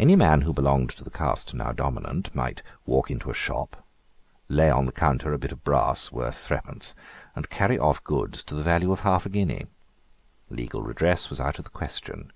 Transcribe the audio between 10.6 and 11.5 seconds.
redress was